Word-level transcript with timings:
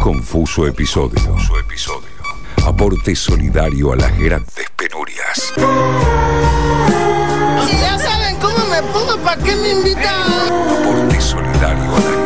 Confuso 0.00 0.66
episodio. 0.66 1.20
Confuso 1.26 1.58
episodio. 1.58 2.08
Aporte 2.64 3.14
solidario 3.14 3.92
a 3.92 3.96
las 3.96 4.18
grandes 4.18 4.66
penurias. 4.74 5.52
Si 7.68 7.78
ya 7.78 7.98
saben 7.98 8.36
cómo 8.36 8.64
me 8.70 8.82
pongo, 8.94 9.18
¿para 9.22 9.42
qué 9.42 9.54
me 9.56 9.72
invitan? 9.72 10.32
Aporte 10.70 11.20
solidario 11.20 11.96
a 11.96 12.00
las 12.00 12.19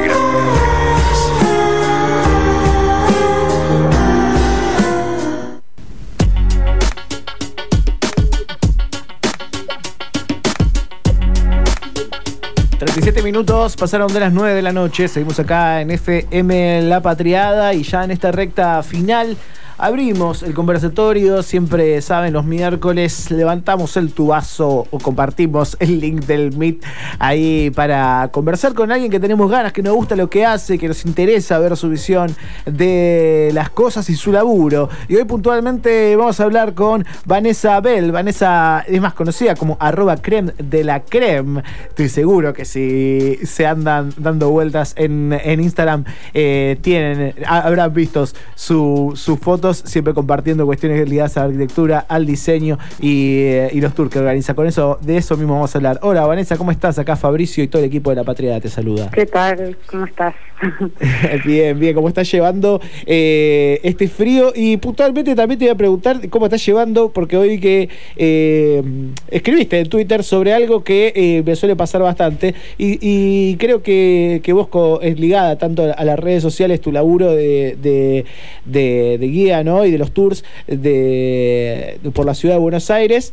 minutos 13.34 13.74
pasaron 13.74 14.12
de 14.12 14.20
las 14.20 14.32
9 14.32 14.54
de 14.54 14.62
la 14.62 14.72
noche. 14.72 15.08
Seguimos 15.08 15.40
acá 15.40 15.80
en 15.80 15.90
FM 15.90 16.82
La 16.82 17.02
Patriada 17.02 17.74
y 17.74 17.82
ya 17.82 18.04
en 18.04 18.12
esta 18.12 18.30
recta 18.30 18.80
final 18.84 19.36
abrimos 19.78 20.42
el 20.42 20.54
conversatorio. 20.54 21.42
Siempre 21.42 22.00
saben, 22.02 22.32
los 22.32 22.44
miércoles 22.44 23.30
levantamos 23.30 23.96
el 23.96 24.12
tubazo 24.12 24.86
o 24.90 24.98
compartimos 24.98 25.76
el 25.80 26.00
link 26.00 26.24
del 26.24 26.56
Meet 26.56 26.84
ahí 27.18 27.70
para 27.70 28.28
conversar 28.32 28.74
con 28.74 28.92
alguien 28.92 29.10
que 29.10 29.20
tenemos 29.20 29.50
ganas, 29.50 29.72
que 29.72 29.82
nos 29.82 29.94
gusta 29.94 30.16
lo 30.16 30.30
que 30.30 30.44
hace, 30.44 30.78
que 30.78 30.88
nos 30.88 31.04
interesa 31.04 31.58
ver 31.58 31.76
su 31.76 31.88
visión 31.88 32.34
de 32.66 33.50
las 33.52 33.70
cosas 33.70 34.08
y 34.10 34.16
su 34.16 34.32
laburo. 34.32 34.88
Y 35.08 35.16
hoy 35.16 35.24
puntualmente 35.24 36.16
vamos 36.16 36.40
a 36.40 36.44
hablar 36.44 36.74
con 36.74 37.04
Vanessa 37.24 37.80
Bell. 37.80 38.12
Vanessa 38.12 38.84
es 38.86 39.00
más 39.00 39.14
conocida 39.14 39.54
como 39.54 39.76
arroba 39.80 40.16
creme 40.16 40.52
de 40.58 40.84
la 40.84 41.00
creme. 41.00 41.62
Estoy 41.88 42.08
seguro 42.08 42.52
que 42.52 42.64
si 42.64 43.38
se 43.44 43.66
andan 43.66 44.12
dando 44.16 44.50
vueltas 44.50 44.94
en, 44.96 45.32
en 45.32 45.60
Instagram, 45.60 46.04
eh, 46.32 46.78
tienen, 46.80 47.34
habrán 47.46 47.92
visto 47.92 48.26
su, 48.54 49.12
sus 49.16 49.38
siempre 49.72 50.12
compartiendo 50.12 50.66
cuestiones 50.66 51.08
ligadas 51.08 51.36
a 51.36 51.40
la 51.40 51.46
arquitectura, 51.46 52.04
al 52.08 52.26
diseño 52.26 52.78
y, 53.00 53.38
eh, 53.44 53.70
y 53.72 53.80
los 53.80 53.94
tours 53.94 54.10
que 54.10 54.18
organiza. 54.18 54.54
Con 54.54 54.66
eso, 54.66 54.98
de 55.00 55.16
eso 55.16 55.36
mismo 55.36 55.54
vamos 55.54 55.74
a 55.74 55.78
hablar. 55.78 55.98
Hola 56.02 56.26
Vanessa, 56.26 56.56
¿cómo 56.58 56.70
estás? 56.70 56.98
Acá 56.98 57.16
Fabricio 57.16 57.64
y 57.64 57.68
todo 57.68 57.80
el 57.80 57.86
equipo 57.88 58.10
de 58.10 58.16
La 58.16 58.24
Patria 58.24 58.60
te 58.60 58.68
saluda. 58.68 59.10
¿Qué 59.12 59.24
tal? 59.26 59.76
¿Cómo 59.86 60.04
estás? 60.04 60.34
bien, 61.44 61.78
bien, 61.78 61.94
¿cómo 61.94 62.08
estás 62.08 62.30
llevando 62.30 62.80
eh, 63.06 63.80
este 63.82 64.08
frío? 64.08 64.52
Y 64.54 64.76
puntualmente 64.76 65.34
también 65.34 65.58
te 65.58 65.64
voy 65.66 65.72
a 65.72 65.76
preguntar 65.76 66.28
cómo 66.30 66.46
estás 66.46 66.64
llevando, 66.64 67.10
porque 67.10 67.36
hoy 67.36 67.58
que 67.60 67.88
eh, 68.16 68.82
escribiste 69.30 69.78
en 69.80 69.88
Twitter 69.88 70.22
sobre 70.22 70.52
algo 70.52 70.82
que 70.84 71.42
me 71.44 71.56
suele 71.56 71.76
pasar 71.76 72.02
bastante 72.02 72.54
y, 72.78 72.98
y 73.00 73.56
creo 73.56 73.82
que, 73.82 74.40
que 74.42 74.52
vos 74.52 74.68
es 75.02 75.18
ligada 75.20 75.56
tanto 75.58 75.92
a 75.96 76.04
las 76.04 76.18
redes 76.18 76.42
sociales, 76.42 76.80
tu 76.80 76.90
laburo 76.92 77.32
de, 77.32 77.76
de, 77.80 78.24
de- 78.64 79.18
de 79.18 79.26
guía 79.28 79.53
¿no? 79.62 79.84
y 79.84 79.90
de 79.90 79.98
los 79.98 80.12
tours 80.12 80.44
de, 80.66 81.98
de- 82.02 82.10
por 82.10 82.26
la 82.26 82.34
ciudad 82.34 82.54
de 82.56 82.60
Buenos 82.60 82.90
Aires, 82.90 83.32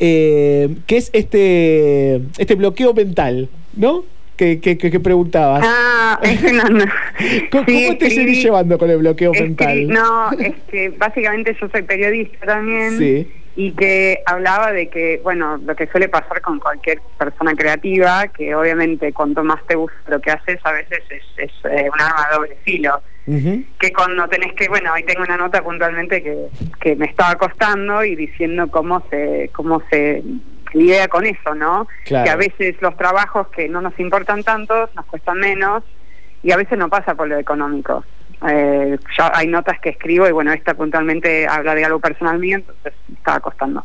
eh, 0.00 0.68
que 0.86 0.96
es 0.96 1.10
este, 1.12 2.16
este 2.38 2.54
bloqueo 2.54 2.94
mental, 2.94 3.48
¿no? 3.76 4.04
Que, 4.36 4.60
que, 4.60 4.76
preguntabas. 5.00 5.64
Ah, 5.66 6.20
ese 6.22 6.52
no, 6.52 6.62
no. 6.68 6.84
¿Cómo, 7.50 7.64
Sí, 7.66 7.86
cómo 7.86 7.98
te 7.98 8.06
escribí- 8.06 8.14
seguís 8.14 8.42
llevando 8.44 8.78
con 8.78 8.88
el 8.88 8.98
bloqueo 8.98 9.32
mental? 9.32 9.88
No, 9.88 10.30
es 10.38 10.54
que 10.70 10.90
básicamente 10.90 11.56
yo 11.60 11.68
soy 11.68 11.82
periodista 11.82 12.46
también. 12.46 12.96
Sí. 12.98 13.32
Y 13.56 13.72
que 13.72 14.20
hablaba 14.24 14.70
de 14.70 14.86
que, 14.88 15.20
bueno, 15.24 15.56
lo 15.56 15.74
que 15.74 15.88
suele 15.88 16.08
pasar 16.08 16.40
con 16.42 16.60
cualquier 16.60 17.00
persona 17.18 17.56
creativa, 17.56 18.28
que 18.28 18.54
obviamente 18.54 19.12
cuanto 19.12 19.42
más 19.42 19.66
te 19.66 19.74
gusta 19.74 19.96
lo 20.06 20.20
que 20.20 20.30
haces, 20.30 20.60
a 20.62 20.70
veces 20.70 21.00
es, 21.10 21.22
es 21.36 21.50
eh, 21.64 21.90
un 21.92 22.00
arma 22.00 22.28
de 22.30 22.36
doble 22.36 22.56
filo. 22.62 23.02
Que 23.78 23.92
cuando 23.92 24.26
tenés 24.28 24.54
que, 24.54 24.68
bueno, 24.68 24.92
ahí 24.92 25.02
tengo 25.02 25.22
una 25.22 25.36
nota 25.36 25.62
puntualmente 25.62 26.22
que, 26.22 26.46
que 26.80 26.96
me 26.96 27.06
estaba 27.06 27.34
costando 27.34 28.02
y 28.04 28.16
diciendo 28.16 28.70
cómo 28.70 29.04
se, 29.10 29.50
cómo 29.52 29.82
se 29.90 30.22
lidia 30.72 31.08
con 31.08 31.26
eso, 31.26 31.54
¿no? 31.54 31.86
Claro. 32.04 32.24
Que 32.24 32.30
a 32.30 32.36
veces 32.36 32.76
los 32.80 32.96
trabajos 32.96 33.48
que 33.48 33.68
no 33.68 33.80
nos 33.80 33.98
importan 34.00 34.42
tanto 34.44 34.88
nos 34.94 35.04
cuestan 35.06 35.38
menos 35.38 35.84
y 36.42 36.52
a 36.52 36.56
veces 36.56 36.78
no 36.78 36.88
pasa 36.88 37.14
por 37.14 37.28
lo 37.28 37.38
económico. 37.38 38.04
Eh, 38.48 38.96
ya 39.18 39.32
hay 39.34 39.48
notas 39.48 39.80
que 39.80 39.90
escribo 39.90 40.28
y 40.28 40.32
bueno, 40.32 40.52
esta 40.52 40.74
puntualmente 40.74 41.46
habla 41.46 41.74
de 41.74 41.84
algo 41.84 41.98
personal 41.98 42.38
mío, 42.38 42.58
entonces 42.58 42.92
me 43.08 43.16
estaba 43.16 43.40
costando. 43.40 43.84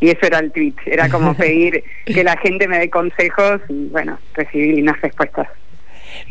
Y 0.00 0.10
eso 0.10 0.26
era 0.26 0.38
el 0.38 0.52
tweet, 0.52 0.74
era 0.86 1.08
como 1.08 1.34
pedir 1.36 1.82
que 2.04 2.22
la 2.22 2.36
gente 2.36 2.68
me 2.68 2.78
dé 2.78 2.90
consejos 2.90 3.60
y 3.68 3.88
bueno, 3.88 4.18
recibir 4.34 4.82
unas 4.82 5.00
respuestas. 5.00 5.48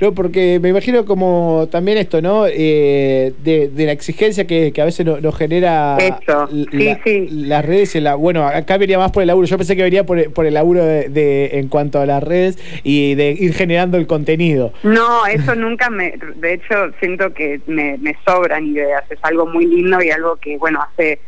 No, 0.02 0.14
porque 0.14 0.60
me 0.62 0.70
imagino 0.70 1.06
como 1.06 1.68
también 1.72 1.98
esto, 1.98 2.22
¿no? 2.22 2.46
Eh, 2.48 3.34
de, 3.44 3.70
de 3.70 3.86
la 3.86 3.92
exigencia 3.92 4.46
que, 4.48 4.72
que 4.74 4.82
a 4.82 4.86
veces 4.86 5.06
no- 5.06 5.22
nos 5.22 5.36
genera 5.38 5.98
Eso, 6.00 6.50
l- 6.52 6.66
sí, 6.72 6.84
la- 6.86 7.00
sí. 7.04 7.28
las 7.32 7.66
redes. 7.66 7.96
y 7.96 8.00
la- 8.02 8.16
bueno, 8.16 8.46
acá 8.48 8.78
venía 8.78 8.98
más 8.98 9.12
por 9.12 9.22
el 9.24 9.28
laburo. 9.28 9.48
Yo 9.48 9.58
pensé 9.58 9.76
que 9.76 9.84
venía 9.84 10.06
por, 10.06 10.20
el- 10.20 10.32
por 10.32 10.46
el 10.46 10.56
laburo 10.56 10.84
de, 10.84 11.10
de- 11.10 11.60
en 11.60 11.68
cuanto 11.68 12.00
a 12.02 12.06
las 12.06 12.22
redes 12.24 12.58
y 12.84 13.16
de 13.16 13.32
ir 13.32 13.54
generando 13.54 13.98
el 13.98 14.08
contenido. 14.08 14.74
No, 14.84 15.26
eso 15.28 15.56
nunca 15.56 15.90
me, 15.90 16.16
de 16.36 16.54
hecho 16.54 16.92
siento 17.00 17.34
que 17.34 17.62
me, 17.68 17.98
me 18.00 18.16
sobran 18.26 18.66
ideas, 18.68 19.04
es 19.10 19.20
algo 19.22 19.46
muy 19.46 19.66
lindo 19.66 20.02
y 20.02 20.10
algo 20.12 20.36
que, 20.38 20.58
bueno, 20.58 20.82
hace 20.82 21.20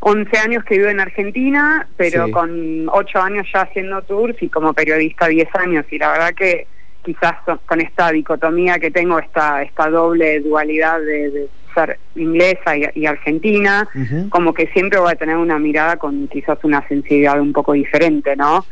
11 0.00 0.38
años 0.38 0.64
que 0.64 0.78
vivo 0.78 0.88
en 0.90 1.00
Argentina, 1.00 1.88
pero 1.96 2.26
Sí. 2.26 2.32
con 2.32 2.88
8 2.90 3.20
años 3.20 3.46
ya 3.52 3.62
haciendo 3.62 4.00
tours 4.02 4.36
y 4.40 4.48
como 4.48 4.72
periodista 4.72 5.26
10 5.28 5.48
años 5.54 5.84
y 5.90 5.98
la 5.98 6.12
verdad 6.12 6.34
que 6.34 6.66
quizás 7.08 7.36
con 7.64 7.80
esta 7.80 8.12
dicotomía 8.12 8.78
que 8.78 8.90
tengo, 8.90 9.18
esta, 9.18 9.62
esta 9.62 9.88
doble 9.88 10.40
dualidad 10.40 11.00
de, 11.00 11.30
de 11.30 11.48
ser 11.74 11.98
inglesa 12.16 12.76
y, 12.76 12.84
y 12.94 13.06
argentina, 13.06 13.88
como 14.28 14.52
que 14.52 14.66
siempre 14.74 14.98
voy 14.98 15.12
a 15.12 15.16
tener 15.16 15.38
una 15.38 15.58
mirada 15.58 15.96
con 15.96 16.28
quizás 16.28 16.58
una 16.64 16.86
sensibilidad 16.86 17.40
un 17.40 17.54
poco 17.54 17.72
diferente, 17.72 18.36
¿no? 18.36 18.66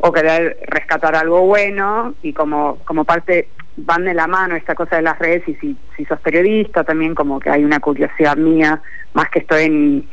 O 0.00 0.12
querer 0.12 0.58
rescatar 0.66 1.16
algo 1.16 1.46
bueno 1.46 2.14
y 2.22 2.34
como 2.34 2.76
como 2.84 3.06
parte 3.06 3.48
van 3.78 4.04
de 4.04 4.12
la 4.12 4.26
mano 4.26 4.54
esta 4.54 4.74
cosa 4.74 4.96
de 4.96 5.02
las 5.02 5.18
redes 5.18 5.48
y 5.48 5.54
si, 5.54 5.76
si 5.96 6.04
sos 6.04 6.20
periodista 6.20 6.84
también 6.84 7.14
como 7.14 7.40
que 7.40 7.48
hay 7.48 7.64
una 7.64 7.80
curiosidad 7.80 8.36
mía 8.36 8.82
más 9.14 9.30
que 9.30 9.38
estoy 9.38 9.64
en, 9.64 10.08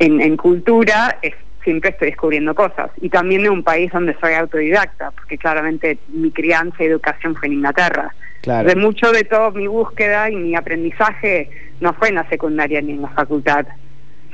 en, 0.00 0.20
en 0.20 0.36
cultura 0.36 1.18
es 1.22 1.34
siempre 1.64 1.90
estoy 1.90 2.08
descubriendo 2.08 2.54
cosas. 2.54 2.90
Y 3.00 3.08
también 3.08 3.42
de 3.42 3.50
un 3.50 3.62
país 3.62 3.90
donde 3.92 4.16
soy 4.20 4.34
autodidacta 4.34 5.10
porque 5.12 5.38
claramente 5.38 5.98
mi 6.08 6.30
crianza 6.30 6.76
y 6.82 6.86
educación 6.86 7.34
fue 7.36 7.48
en 7.48 7.54
Inglaterra. 7.54 8.12
Claro. 8.42 8.68
de 8.68 8.74
mucho 8.74 9.12
de 9.12 9.22
todo 9.22 9.52
mi 9.52 9.68
búsqueda 9.68 10.28
y 10.28 10.34
mi 10.34 10.56
aprendizaje 10.56 11.48
no 11.80 11.92
fue 11.92 12.08
en 12.08 12.16
la 12.16 12.28
secundaria 12.28 12.80
ni 12.82 12.90
en 12.90 13.02
la 13.02 13.08
facultad 13.10 13.64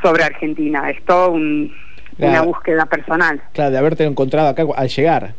sobre 0.03 0.25
Argentina. 0.25 0.89
Es 0.89 1.05
todo 1.05 1.33
un- 1.33 1.71
una 2.17 2.41
búsqueda 2.41 2.87
personal. 2.87 3.39
Claro, 3.53 3.71
de 3.71 3.77
haberte 3.77 4.05
encontrado 4.05 4.49
acá 4.49 4.65
al 4.77 4.89
llegar. 4.89 5.35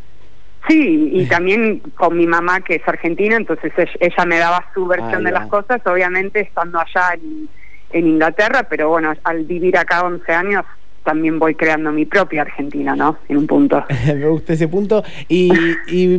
Sí, 0.67 1.09
y 1.13 1.25
también 1.25 1.79
con 1.95 2.15
mi 2.15 2.27
mamá 2.27 2.61
que 2.61 2.75
es 2.75 2.87
argentina, 2.87 3.35
entonces 3.37 3.73
ella, 3.99 4.25
me 4.25 4.37
daba 4.37 4.63
su 4.75 4.85
versión 4.85 5.23
de 5.23 5.31
las 5.31 5.47
cosas, 5.47 5.81
obviamente 5.87 6.41
estando 6.41 6.79
allá 6.79 7.13
en, 7.15 7.49
en 7.91 8.07
Inglaterra, 8.07 8.67
pero 8.69 8.89
bueno, 8.89 9.13
al 9.23 9.45
vivir 9.45 9.77
acá 9.77 10.01
11 10.05 10.31
años 10.31 10.63
también 11.09 11.39
voy 11.39 11.55
creando 11.55 11.91
mi 11.91 12.05
propia 12.05 12.43
Argentina, 12.43 12.95
¿no? 12.95 13.17
En 13.27 13.37
un 13.37 13.47
punto. 13.47 13.83
Me 14.05 14.27
gusta 14.27 14.53
ese 14.53 14.67
punto. 14.67 15.03
Y, 15.27 15.49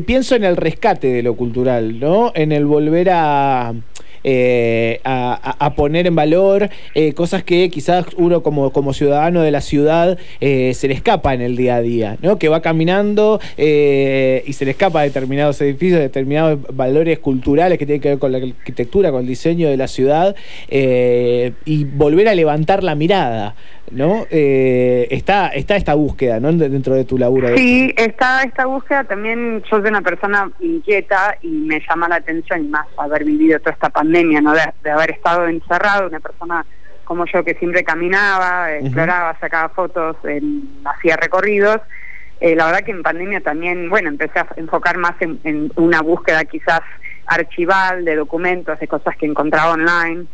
pienso 0.01 0.35
en 0.35 0.43
el 0.43 0.57
rescate 0.57 1.07
de 1.07 1.23
lo 1.23 1.37
cultural, 1.37 2.01
¿no? 2.01 2.33
En 2.35 2.51
el 2.51 2.67
volver 2.67 3.11
a. 3.13 3.73
eh, 4.25 5.01
a, 5.05 5.75
poner 5.77 6.09
en 6.09 6.15
valor 6.17 6.69
eh, 6.95 7.15
cosas 7.15 7.45
que 7.45 7.71
quizás 7.71 8.05
uno 8.17 8.43
como, 8.43 8.71
como 8.73 8.93
ciudadano 8.93 9.41
de 9.41 9.51
la 9.51 9.61
ciudad 9.61 10.19
eh, 10.41 10.73
se 10.75 10.89
le 10.89 10.95
escapa 10.95 11.33
en 11.33 11.41
el 11.41 11.57
día 11.57 11.77
a 11.77 11.81
día, 11.81 12.19
¿no? 12.21 12.37
Que 12.37 12.49
va 12.49 12.61
caminando 12.61 13.41
y 13.57 14.53
se 14.53 14.65
le 14.65 14.73
escapa 14.73 15.01
a 15.01 15.03
determinados 15.05 15.61
edificios, 15.61 16.01
determinados 16.01 16.59
valores 16.75 17.21
culturales 17.21 17.79
que 17.79 17.87
tienen 17.87 18.03
que 18.03 18.09
ver 18.09 18.19
con 18.19 18.33
la 18.33 18.39
arquitectura, 18.39 19.13
con 19.13 19.21
el 19.21 19.29
diseño 19.29 19.69
de 19.69 19.77
la 19.77 19.87
ciudad 19.87 20.35
y 20.69 21.85
volver 21.85 22.29
a 22.29 22.35
levantar 22.35 22.83
la 22.83 22.97
mirada, 22.97 23.55
¿no? 23.91 24.27
Eh, 24.31 25.07
está, 25.11 25.49
está 25.49 25.77
esta 25.77 25.95
búsqueda, 25.95 26.41
¿no? 26.41 26.53
Dentro 26.53 26.95
de 26.95 27.05
tu 27.05 27.19
laburo. 27.19 27.49
Sí, 27.57 27.93
está 27.97 28.43
esta 28.43 28.67
búsqueda 28.67 29.05
también, 29.05 29.63
yo 29.71 29.79
soy 29.81 29.89
una 29.89 30.03
persona 30.03 30.51
inquieta 30.61 31.37
y 31.43 31.49
me 31.49 31.81
llama 31.89 32.09
la 32.09 32.17
atención, 32.17 32.65
y 32.65 32.69
más 32.69 32.87
haber 32.97 33.25
vivido 33.25 33.59
toda 33.59 33.73
esta 33.73 33.91
pandemia, 33.91 34.41
¿no? 34.41 34.53
De, 34.53 34.63
de 34.83 34.91
haber 34.91 35.11
estado 35.11 35.47
encerrado, 35.49 36.09
una 36.09 36.21
persona 36.21 36.65
como 37.05 37.25
yo 37.27 37.43
que 37.43 37.55
siempre 37.55 37.83
caminaba, 37.83 38.73
exploraba, 38.73 39.37
sacaba 39.41 39.69
fotos, 39.71 40.17
en- 40.25 40.79
hacía 40.85 41.17
recorridos. 41.17 41.81
Eh, 42.41 42.55
la 42.55 42.67
verdad 42.67 42.81
que 42.83 42.93
en 42.93 43.03
pandemia 43.03 43.41
también, 43.41 43.91
bueno, 43.91 44.09
empecé 44.09 44.39
a 44.39 44.47
enfocar 44.57 44.97
más 44.97 45.13
en, 45.21 45.41
en 45.45 45.73
una 45.77 46.01
búsqueda 46.03 46.45
quizás 46.45 46.81
archival 47.27 48.05
de 48.05 48.17
documentos, 48.17 48.79
de 48.79 48.89
cosas 48.89 49.17
que 49.17 49.27
encontraba 49.27 49.73
online, 49.73 50.27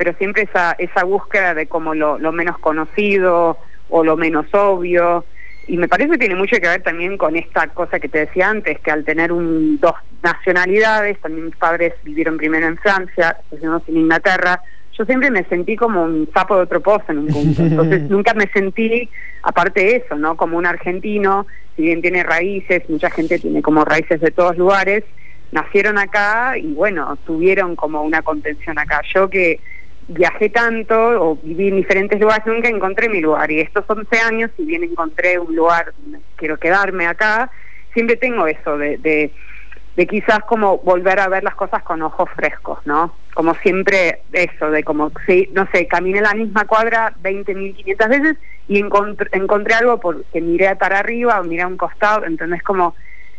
pero 0.00 0.14
siempre 0.14 0.44
esa, 0.44 0.72
esa 0.78 1.04
búsqueda 1.04 1.52
de 1.52 1.66
como 1.66 1.94
lo, 1.94 2.18
lo 2.18 2.32
menos 2.32 2.56
conocido 2.56 3.58
o 3.90 4.02
lo 4.02 4.16
menos 4.16 4.46
obvio, 4.54 5.26
y 5.66 5.76
me 5.76 5.88
parece 5.88 6.12
que 6.12 6.18
tiene 6.20 6.36
mucho 6.36 6.56
que 6.56 6.66
ver 6.66 6.82
también 6.82 7.18
con 7.18 7.36
esta 7.36 7.66
cosa 7.66 8.00
que 8.00 8.08
te 8.08 8.20
decía 8.20 8.48
antes, 8.48 8.80
que 8.80 8.90
al 8.90 9.04
tener 9.04 9.30
un, 9.30 9.78
dos 9.78 9.92
nacionalidades, 10.22 11.20
también 11.20 11.44
mis 11.44 11.56
padres 11.56 11.92
vivieron 12.02 12.38
primero 12.38 12.66
en 12.66 12.78
Francia, 12.78 13.36
después 13.50 13.82
en 13.88 13.98
Inglaterra, 13.98 14.62
yo 14.96 15.04
siempre 15.04 15.30
me 15.30 15.44
sentí 15.44 15.76
como 15.76 16.04
un 16.04 16.30
sapo 16.32 16.56
de 16.56 16.62
otro 16.62 16.80
pozo 16.80 17.04
en 17.10 17.18
un 17.18 17.26
punto. 17.26 17.60
Entonces 17.60 18.00
nunca 18.08 18.32
me 18.32 18.48
sentí, 18.48 19.06
aparte 19.42 19.84
de 19.84 19.96
eso, 19.96 20.16
¿no? 20.16 20.34
Como 20.34 20.56
un 20.56 20.64
argentino, 20.64 21.46
si 21.76 21.82
bien 21.82 22.00
tiene 22.00 22.22
raíces, 22.22 22.88
mucha 22.88 23.10
gente 23.10 23.38
tiene 23.38 23.60
como 23.60 23.84
raíces 23.84 24.18
de 24.22 24.30
todos 24.30 24.56
lugares, 24.56 25.04
nacieron 25.52 25.98
acá 25.98 26.56
y 26.56 26.72
bueno, 26.72 27.18
tuvieron 27.26 27.76
como 27.76 28.02
una 28.02 28.22
contención 28.22 28.78
acá. 28.78 29.02
Yo 29.14 29.28
que 29.28 29.60
viajé 30.10 30.50
tanto 30.50 30.96
o 30.96 31.38
viví 31.42 31.68
en 31.68 31.76
diferentes 31.76 32.20
lugares, 32.20 32.46
nunca 32.46 32.68
encontré 32.68 33.08
mi 33.08 33.20
lugar. 33.20 33.50
Y 33.50 33.60
estos 33.60 33.84
11 33.88 34.18
años, 34.20 34.50
si 34.56 34.64
bien 34.64 34.84
encontré 34.84 35.38
un 35.38 35.54
lugar, 35.54 35.92
quiero 36.36 36.58
quedarme 36.58 37.06
acá, 37.06 37.50
siempre 37.92 38.16
tengo 38.16 38.46
eso 38.46 38.76
de, 38.76 38.98
de 38.98 39.32
de 39.96 40.06
quizás 40.06 40.40
como 40.46 40.78
volver 40.78 41.20
a 41.20 41.28
ver 41.28 41.42
las 41.42 41.54
cosas 41.54 41.82
con 41.82 42.02
ojos 42.02 42.28
frescos, 42.34 42.78
¿no? 42.84 43.14
Como 43.34 43.54
siempre 43.56 44.22
eso, 44.32 44.70
de 44.70 44.84
como, 44.84 45.12
sí, 45.26 45.50
no 45.52 45.68
sé, 45.72 45.86
caminé 45.88 46.20
la 46.20 46.34
misma 46.34 46.64
cuadra 46.64 47.12
20.500 47.22 48.08
veces 48.08 48.36
y 48.68 48.78
encontré, 48.78 49.28
encontré 49.32 49.74
algo 49.74 49.98
porque 49.98 50.40
miré 50.40 50.74
para 50.76 51.00
arriba 51.00 51.40
o 51.40 51.44
miré 51.44 51.62
a 51.62 51.66
un 51.66 51.76
costado, 51.76 52.24
entonces 52.24 52.62
como 52.62 52.94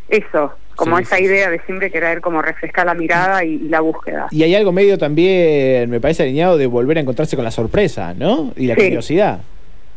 eso, 0.08 0.54
como 0.76 0.98
esa 0.98 1.20
idea 1.20 1.50
de 1.50 1.60
siempre 1.60 1.90
querer 1.90 2.20
como 2.20 2.42
refrescar 2.42 2.86
la 2.86 2.94
mirada 2.94 3.44
y, 3.44 3.58
la 3.68 3.80
búsqueda. 3.80 4.28
Y 4.30 4.42
hay 4.42 4.54
algo 4.54 4.72
medio 4.72 4.98
también, 4.98 5.90
me 5.90 6.00
parece 6.00 6.24
alineado, 6.24 6.56
de 6.56 6.66
volver 6.66 6.98
a 6.98 7.00
encontrarse 7.00 7.36
con 7.36 7.44
la 7.44 7.50
sorpresa, 7.50 8.14
¿no? 8.14 8.52
Y 8.56 8.66
la 8.66 8.74
curiosidad. 8.74 9.40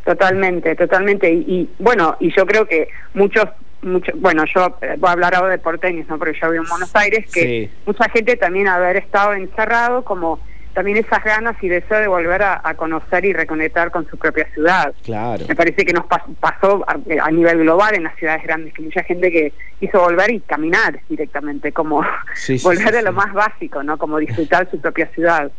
Totalmente, 0.03 0.75
totalmente. 0.75 1.31
y, 1.31 1.69
bueno, 1.79 2.15
y 2.19 2.31
yo 2.35 2.45
creo 2.45 2.67
que 2.67 2.87
muchos 3.13 3.47
mucho, 3.85 4.11
bueno, 4.15 4.43
yo 4.53 4.77
eh, 4.81 4.95
voy 4.97 5.09
a 5.09 5.13
hablar 5.13 5.35
ahora 5.35 5.51
de 5.51 5.59
porteños, 5.59 6.07
¿no? 6.07 6.17
porque 6.17 6.37
yo 6.39 6.49
vivo 6.49 6.63
en 6.63 6.69
Buenos 6.69 6.95
Aires, 6.95 7.31
que 7.31 7.69
mucha 7.85 8.09
gente 8.09 8.35
también 8.35 8.67
haber 8.67 8.97
estado 8.97 9.33
encerrado, 9.33 10.03
como 10.03 10.39
también 10.75 10.97
esas 10.97 11.23
ganas 11.23 11.55
y 11.63 11.69
deseo 11.69 11.99
de 11.99 12.07
volver 12.07 12.43
a, 12.43 12.73
conocer 12.75 13.23
y 13.25 13.33
reconectar 13.33 13.89
con 13.91 14.07
su 14.09 14.17
propia 14.17 14.45
ciudad. 14.53 14.93
Claro. 15.03 15.45
Me 15.47 15.55
parece 15.55 15.85
que 15.85 15.93
nos 15.93 16.05
pasó 16.05 16.85
a, 16.87 17.31
nivel 17.31 17.59
global 17.59 17.95
en 17.95 18.03
las 18.03 18.15
ciudades 18.17 18.43
grandes, 18.43 18.73
que 18.73 18.81
mucha 18.83 19.01
gente 19.03 19.31
que 19.31 19.53
quiso 19.79 20.01
volver 20.01 20.31
y 20.31 20.41
caminar 20.41 20.99
directamente, 21.09 21.71
como 21.71 22.05
volver 22.63 22.95
a 22.97 23.01
lo 23.01 23.13
más 23.13 23.33
básico, 23.33 23.81
¿no? 23.81 23.97
Como 23.97 24.19
disfrutar 24.19 24.69
su 24.69 24.79
propia 24.79 25.07
ciudad. 25.15 25.49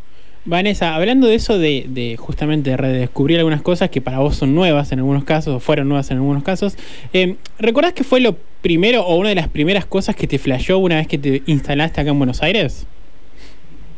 Vanessa, 0.45 0.95
hablando 0.95 1.27
de 1.27 1.35
eso 1.35 1.59
de, 1.59 1.87
de, 1.89 2.17
justamente 2.17 2.77
redescubrir 2.77 3.39
algunas 3.39 3.63
cosas 3.63 3.91
que 3.91 4.01
para 4.01 4.19
vos 4.19 4.37
son 4.37 4.55
nuevas 4.55 4.93
en 4.93 5.01
algunos 5.01 5.25
casos, 5.25 5.57
o 5.57 5.61
fueron 5.61 5.89
nuevas 5.89 6.11
en 6.11 6.19
algunos 6.19 6.45
casos, 6.45 6.77
eh, 7.13 7.37
¿recordás 7.59 7.95
que 7.95 8.05
fue 8.05 8.21
lo 8.21 8.37
primero 8.61 9.03
o 9.03 9.17
una 9.17 9.31
de 9.31 9.35
las 9.35 9.49
primeras 9.49 9.87
cosas 9.87 10.15
que 10.15 10.27
te 10.27 10.39
flashó 10.39 10.79
una 10.79 10.97
vez 10.97 11.09
que 11.09 11.19
te 11.19 11.43
instalaste 11.47 12.03
acá 12.03 12.11
en 12.11 12.19
Buenos 12.19 12.43
Aires? 12.43 12.87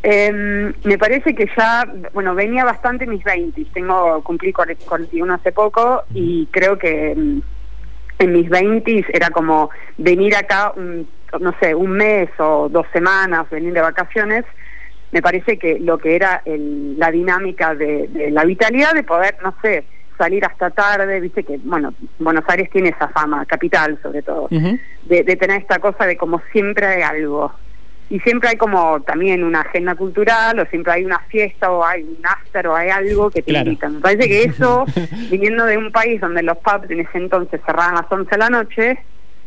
Em, 0.03 0.73
me 0.85 0.97
parece 0.97 1.35
que 1.35 1.50
ya, 1.56 1.85
bueno, 2.12 2.35
venía 2.35 2.65
bastante 2.65 3.05
en 3.05 3.11
mis 3.11 3.25
20, 3.25 3.65
tengo, 3.75 4.23
cumplí 4.23 4.53
41 4.53 5.35
hace 5.35 5.50
poco 5.53 6.05
y 6.15 6.47
creo 6.53 6.79
que 6.79 7.12
em, 7.12 7.43
en 8.19 8.33
mis 8.33 8.49
20 8.49 9.06
era 9.12 9.31
como 9.31 9.71
venir 9.97 10.37
acá, 10.37 10.73
no 10.77 11.55
sé, 11.61 11.75
un 11.75 11.91
mes 11.93 12.29
o 12.39 12.69
dos 12.69 12.87
semanas, 12.93 13.49
venir 13.50 13.73
de 13.73 13.81
vacaciones. 13.81 14.45
Me 15.11 15.23
parece 15.23 15.59
que 15.59 15.79
lo 15.79 15.99
que 15.99 16.17
era 16.17 16.43
la 16.44 17.11
dinámica 17.11 17.75
de, 17.75 18.31
la 18.31 18.44
vitalidad 18.44 18.93
de 18.93 19.03
poder, 19.03 19.37
no 19.43 19.55
sé, 19.62 19.85
salir 20.19 20.44
hasta 20.44 20.71
tarde, 20.71 21.21
viste 21.21 21.44
que, 21.44 21.59
bueno, 21.59 21.94
Buenos 22.19 22.44
Aires 22.49 22.69
tiene 22.71 22.91
esa 22.91 23.09
fama, 23.09 23.47
capital 23.47 23.99
sobre 24.03 24.23
todo, 24.23 24.49
de, 24.51 25.25
tener 25.25 25.62
esta 25.62 25.79
cosa 25.79 26.05
de 26.06 26.17
como 26.17 26.43
siempre 26.53 26.87
hay 26.87 27.03
algo. 27.03 27.53
Y 28.10 28.20
siempre 28.20 28.50
hay 28.50 28.56
como 28.56 29.00
también 29.02 29.44
una 29.44 29.60
agenda 29.60 29.94
cultural, 29.94 30.58
o 30.58 30.66
siempre 30.66 30.94
hay 30.94 31.05
una 31.05 31.19
fiesta, 31.28 31.70
o 31.70 31.84
hay 31.84 32.02
un 32.02 32.25
after, 32.25 32.66
o 32.69 32.75
hay 32.75 32.88
algo 32.88 33.31
que 33.31 33.43
te 33.43 33.52
invitan. 33.52 33.96
Me 33.96 34.00
parece 34.00 34.28
que 34.28 34.43
eso, 34.44 34.87
viniendo 35.31 35.66
de 35.66 35.76
un 35.76 35.93
país 35.93 36.20
donde 36.20 36.43
los 36.43 36.56
pubs 36.58 36.90
en 36.90 37.00
ese 37.00 37.19
entonces 37.19 37.60
cerraban 37.66 37.96
a 37.96 38.02
las 38.02 38.12
11 38.12 38.31
de 38.31 38.38
la 38.38 38.49
noche, 38.49 38.99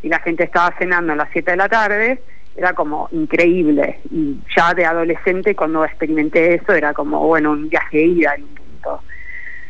y 0.03 0.09
la 0.09 0.19
gente 0.19 0.43
estaba 0.43 0.75
cenando 0.77 1.13
a 1.13 1.15
las 1.15 1.29
7 1.31 1.51
de 1.51 1.57
la 1.57 1.69
tarde, 1.69 2.21
era 2.55 2.73
como 2.73 3.07
increíble. 3.11 3.99
Y 4.11 4.37
ya 4.55 4.73
de 4.73 4.85
adolescente, 4.85 5.55
cuando 5.55 5.85
experimenté 5.85 6.55
eso, 6.55 6.73
era 6.73 6.93
como, 6.93 7.25
bueno, 7.25 7.51
un 7.51 7.69
viaje 7.69 7.97
de 7.97 8.05
ida 8.05 8.35
en 8.35 8.43
un 8.43 8.55
punto. 8.55 9.01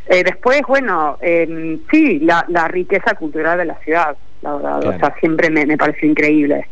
Eh, 0.08 0.24
después, 0.24 0.62
bueno, 0.68 1.18
eh, 1.22 1.80
sí, 1.90 2.20
la, 2.20 2.46
la, 2.50 2.68
riqueza 2.68 3.14
cultural 3.16 3.58
de 3.58 3.66
la 3.66 3.76
ciudad, 3.80 4.18
la 4.42 4.56
verdad. 4.56 4.86
O 4.86 5.00
sea, 5.00 5.16
siempre 5.20 5.50
me, 5.50 5.66
me 5.66 5.78
pareció 5.78 6.10
increíble. 6.10 6.68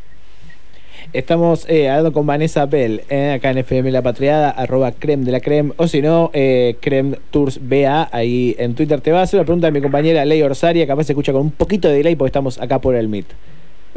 Estamos 1.11 1.65
eh, 1.67 1.89
hablando 1.89 2.13
con 2.13 2.27
Vanessa 2.27 2.67
Bell, 2.67 3.01
eh, 3.09 3.33
acá 3.33 3.49
en 3.49 3.57
FM 3.57 3.89
La 3.91 4.03
Patriada, 4.03 4.51
arroba 4.51 4.91
creme 4.91 5.25
de 5.25 5.31
la 5.31 5.39
creme, 5.39 5.73
o 5.77 5.87
si 5.87 6.03
no, 6.03 6.29
eh, 6.33 6.77
creme 6.81 7.17
tours 7.31 7.59
BA, 7.67 8.09
ahí 8.11 8.55
en 8.59 8.75
Twitter 8.75 9.01
te 9.01 9.11
va 9.11 9.21
a 9.21 9.23
hacer 9.23 9.39
una 9.39 9.45
pregunta 9.45 9.67
a 9.69 9.71
mi 9.71 9.81
compañera 9.81 10.23
Ley 10.23 10.43
Orsaria, 10.43 10.85
capaz 10.85 11.05
se 11.05 11.13
escucha 11.13 11.31
con 11.31 11.41
un 11.41 11.51
poquito 11.51 11.87
de 11.87 11.95
delay 11.95 12.15
porque 12.15 12.27
estamos 12.27 12.61
acá 12.61 12.79
por 12.79 12.93
el 12.93 13.07
Meet. 13.07 13.25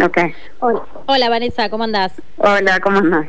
Ok. 0.03 0.19
Hola. 1.07 1.29
Vanessa, 1.29 1.69
¿cómo 1.69 1.85
andás? 1.85 2.13
Hola, 2.39 2.81
¿cómo 2.81 2.97
andás? 2.97 3.27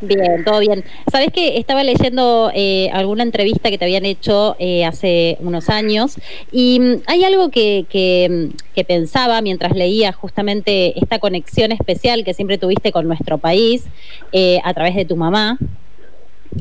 Bien, 0.00 0.44
todo 0.44 0.60
bien. 0.60 0.84
Sabés 1.10 1.30
que 1.32 1.56
estaba 1.56 1.82
leyendo 1.82 2.50
eh, 2.54 2.90
alguna 2.92 3.22
entrevista 3.22 3.70
que 3.70 3.78
te 3.78 3.84
habían 3.84 4.04
hecho 4.04 4.56
eh, 4.58 4.84
hace 4.84 5.38
unos 5.40 5.68
años 5.68 6.16
y 6.52 6.78
mm, 6.80 7.02
hay 7.06 7.24
algo 7.24 7.50
que, 7.50 7.86
que, 7.88 8.84
pensaba 8.84 9.40
mientras 9.40 9.74
leía 9.74 10.12
justamente 10.12 10.98
esta 10.98 11.18
conexión 11.18 11.72
especial 11.72 12.24
que 12.24 12.34
siempre 12.34 12.58
tuviste 12.58 12.92
con 12.92 13.08
nuestro 13.08 13.38
país 13.38 13.86
eh, 14.32 14.60
a 14.64 14.74
través 14.74 14.94
de 14.94 15.04
tu 15.04 15.16
mamá. 15.16 15.58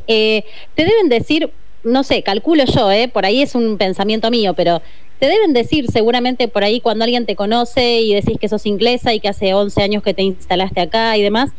te 0.08 0.44
deben 0.76 1.10
decir, 1.10 1.52
no 1.84 2.04
sé, 2.04 2.24
calculo 2.24 2.64
yo, 2.66 2.90
por 3.12 3.26
ahí 3.26 3.42
es 3.42 3.54
un 3.54 3.78
pensamiento 3.78 4.32
mío, 4.32 4.54
pero 4.54 4.82
te 5.20 5.28
deben 5.28 5.54
decir 5.54 5.88
seguramente 5.92 6.48
por 6.48 6.64
ahí 6.64 6.80
cuando 6.80 7.04
alguien 7.04 7.26
te 7.26 7.36
conoce 7.36 8.02
y 8.02 8.14
decís 8.14 8.38
que 8.40 8.50
sos 8.50 8.66
inglesa 8.66 9.14
y 9.14 9.20
que 9.20 9.28
hace 9.28 9.54
11 9.54 9.84
años 9.84 10.04
que 10.04 10.14
te 10.14 10.24
instalaste 10.24 10.82
acá 10.82 11.16
y 11.18 11.22
demás, 11.22 11.52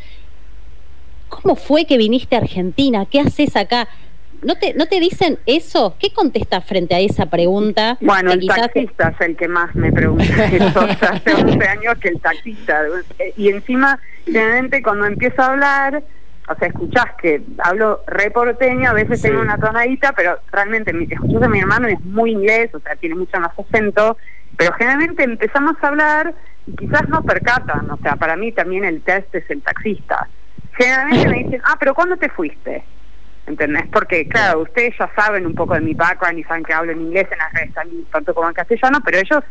¿cómo 1.29 1.57
fue 1.57 1.85
que 1.85 1.97
viniste 1.97 2.37
a 2.37 2.41
Argentina? 2.41 3.07
¿Qué 3.07 3.21
haces 3.21 3.57
acá? 3.57 3.89
¿No 4.43 4.55
te, 4.57 4.75
¿No 4.75 4.87
te 4.87 5.01
dicen 5.01 5.39
eso? 5.47 5.97
¿Qué 5.99 6.11
contestas 6.13 6.65
frente 6.65 6.95
a 6.95 7.01
esa 7.01 7.27
pregunta? 7.27 7.97
Bueno, 8.01 8.33
el 8.33 8.47
taxista 8.47 9.09
es 9.09 9.27
el 9.27 9.37
que 9.37 9.49
más 9.49 9.75
me 9.75 9.91
pregunta 9.93 10.45
eso. 10.53 10.81
hace 10.81 11.35
11 11.35 11.69
años 11.69 11.95
que 12.01 12.09
el 12.09 12.21
taxista. 12.21 12.83
Y 13.37 13.49
encima, 13.49 13.99
generalmente 14.25 14.83
cuando 14.83 15.07
empiezo 15.07 15.43
a 15.43 15.47
hablar 15.47 16.03
o 16.49 16.55
sea, 16.55 16.69
escuchás 16.69 17.07
que 17.21 17.43
hablo 17.59 18.03
reporteño, 18.07 18.91
a 18.91 18.93
veces 18.93 19.21
tengo 19.21 19.41
una 19.41 19.59
tonadita, 19.59 20.13
pero 20.13 20.39
realmente 20.53 20.93
mi, 20.93 21.05
escuchás 21.11 21.43
a 21.43 21.49
mi 21.49 21.59
hermano 21.59 21.89
y 21.89 21.95
es 21.95 22.05
muy 22.05 22.31
inglés, 22.31 22.73
o 22.73 22.81
sea, 22.81 22.95
tiene 22.97 23.17
mucho 23.17 23.41
más 23.41 23.51
acento, 23.59 24.17
pero 24.57 24.73
generalmente 24.75 25.25
empezamos 25.25 25.77
a 25.81 25.89
hablar 25.89 26.35
y 26.67 26.77
quizás 26.77 27.09
no 27.09 27.23
percatan, 27.23 27.91
o 27.91 27.97
sea, 27.99 28.15
para 28.17 28.37
mí 28.37 28.53
también 28.53 28.85
el 28.85 29.03
test 29.03 29.35
es 29.35 29.49
el 29.51 29.61
taxista. 29.63 30.29
Generalmente 30.77 31.29
me 31.29 31.45
dicen, 31.45 31.63
ah, 31.65 31.77
pero 31.79 31.95
¿cuándo 31.95 32.17
te 32.17 32.29
fuiste? 32.29 32.85
¿Entendés? 33.47 33.85
Porque, 33.93 34.27
claro, 34.29 34.61
ustedes 34.61 34.95
ya 34.99 35.11
saben 35.15 35.47
un 35.47 35.55
poco 35.55 35.75
de 35.75 35.81
mi 35.81 35.95
background 35.95 36.39
y 36.39 36.45
saben 36.45 36.65
que 36.65 36.73
hablo 36.73 36.93
en 36.93 37.01
inglés 37.01 37.29
en 37.31 37.39
las 37.39 37.53
redes, 37.53 37.73
tanto 38.11 38.35
como 38.35 38.49
en 38.49 38.55
castellano, 38.55 38.99
pero 39.05 39.19
ellos 39.19 39.45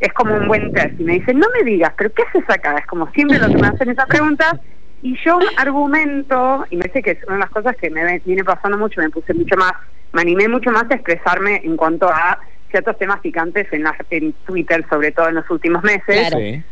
es 0.00 0.12
como 0.12 0.34
un 0.34 0.46
buen 0.46 0.72
test. 0.72 1.00
Y 1.00 1.04
me 1.04 1.14
dicen, 1.14 1.38
no 1.38 1.46
me 1.56 1.64
digas, 1.64 1.92
pero 1.96 2.12
¿qué 2.12 2.22
haces 2.22 2.44
acá? 2.48 2.76
Es 2.76 2.86
como 2.86 3.10
siempre 3.12 3.38
lo 3.38 3.48
que 3.48 3.56
me 3.56 3.68
hacen 3.68 3.90
esa 3.90 4.06
pregunta 4.06 4.60
y 5.04 5.18
yo 5.22 5.38
argumento, 5.58 6.64
y 6.70 6.76
me 6.78 6.88
sé 6.90 7.02
que 7.02 7.10
es 7.10 7.24
una 7.24 7.34
de 7.34 7.40
las 7.40 7.50
cosas 7.50 7.76
que 7.76 7.90
me 7.90 8.20
viene 8.20 8.42
pasando 8.42 8.78
mucho, 8.78 9.02
me 9.02 9.10
puse 9.10 9.34
mucho 9.34 9.54
más, 9.54 9.72
me 10.12 10.22
animé 10.22 10.48
mucho 10.48 10.70
más 10.70 10.84
a 10.90 10.94
expresarme 10.94 11.60
en 11.62 11.76
cuanto 11.76 12.08
a 12.08 12.38
ciertos 12.70 12.96
temas 12.96 13.20
picantes 13.20 13.70
en, 13.72 13.84
en 14.08 14.32
Twitter, 14.46 14.82
sobre 14.88 15.12
todo 15.12 15.28
en 15.28 15.34
los 15.34 15.50
últimos 15.50 15.82
meses. 15.82 16.64